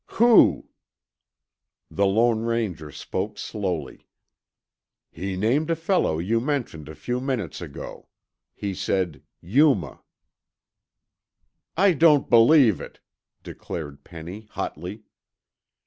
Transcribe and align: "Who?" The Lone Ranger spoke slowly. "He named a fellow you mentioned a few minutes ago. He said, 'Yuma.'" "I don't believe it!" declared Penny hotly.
"Who?" 0.15 0.67
The 1.91 2.07
Lone 2.07 2.39
Ranger 2.39 2.91
spoke 2.91 3.37
slowly. 3.37 4.07
"He 5.11 5.37
named 5.37 5.69
a 5.69 5.75
fellow 5.75 6.17
you 6.17 6.39
mentioned 6.41 6.89
a 6.89 6.95
few 6.95 7.19
minutes 7.21 7.61
ago. 7.61 8.07
He 8.55 8.73
said, 8.73 9.21
'Yuma.'" 9.41 10.01
"I 11.77 11.93
don't 11.93 12.31
believe 12.31 12.81
it!" 12.81 12.99
declared 13.43 14.03
Penny 14.03 14.47
hotly. 14.49 15.03